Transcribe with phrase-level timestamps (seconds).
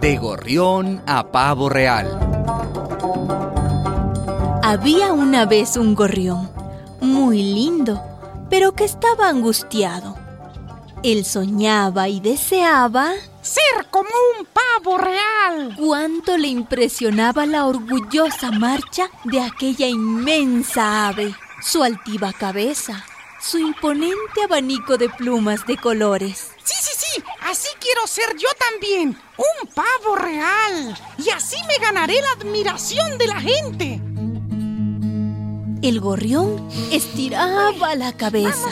[0.00, 2.06] De gorrión a pavo real.
[4.62, 6.50] Había una vez un gorrión,
[7.00, 8.00] muy lindo,
[8.48, 10.16] pero que estaba angustiado.
[11.02, 15.74] Él soñaba y deseaba ser como un pavo real.
[15.76, 23.04] Cuánto le impresionaba la orgullosa marcha de aquella inmensa ave, su altiva cabeza,
[23.40, 26.52] su imponente abanico de plumas de colores.
[26.62, 26.87] Sí, sí,
[27.50, 30.98] así quiero ser yo también, un pavo real.
[31.18, 34.00] Y así me ganaré la admiración de la gente.
[35.80, 38.70] El gorrión estiraba la cabeza,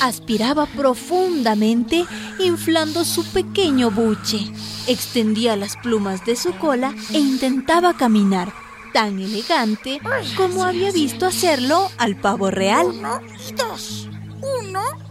[0.00, 2.04] aspiraba profundamente,
[2.38, 4.50] inflando su pequeño buche,
[4.86, 8.52] extendía las plumas de su cola e intentaba caminar
[8.92, 10.00] tan elegante
[10.36, 12.86] como había visto hacerlo al pavo real.
[12.86, 14.08] Uno y dos,
[14.40, 15.09] uno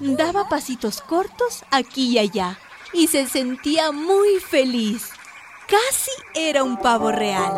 [0.00, 2.58] Daba pasitos cortos aquí y allá
[2.92, 5.10] y se sentía muy feliz.
[5.68, 7.52] Casi era un pavo real.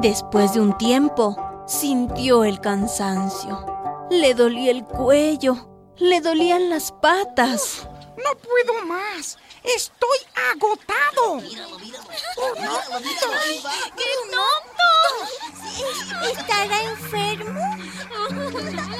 [0.00, 3.66] Después de un tiempo, sintió el cansancio.
[4.10, 7.86] Le dolía el cuello, le dolían las patas.
[8.16, 9.38] No puedo más.
[9.62, 10.18] Estoy
[10.52, 11.38] agotado.
[11.40, 11.56] ¡Qué
[14.30, 14.39] tonto!
[16.24, 17.60] ¿Estará enfermo?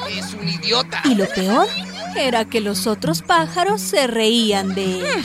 [0.08, 1.02] Es un idiota.
[1.04, 1.68] Y lo peor
[2.16, 5.24] era que los otros pájaros se reían de él.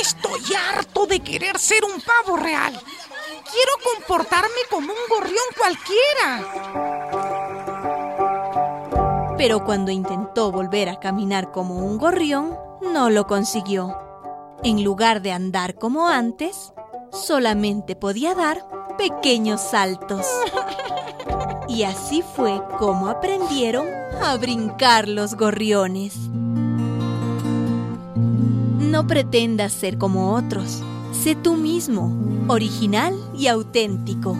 [0.00, 2.72] Estoy harto de querer ser un pavo real.
[2.72, 6.44] Quiero comportarme como un gorrión cualquiera.
[9.36, 12.56] Pero cuando intentó volver a caminar como un gorrión,
[12.92, 13.96] no lo consiguió.
[14.62, 16.72] En lugar de andar como antes,
[17.10, 18.66] solamente podía dar
[18.98, 20.26] pequeños saltos.
[21.70, 23.86] Y así fue como aprendieron
[24.20, 26.16] a brincar los gorriones.
[28.16, 30.82] No pretendas ser como otros.
[31.12, 32.12] Sé tú mismo,
[32.48, 34.36] original y auténtico.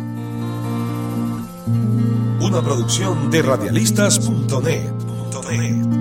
[2.41, 6.00] Una producción de radialistas.net.